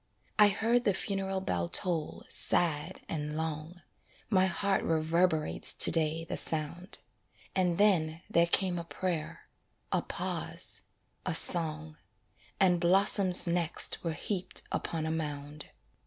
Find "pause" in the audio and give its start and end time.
10.01-10.81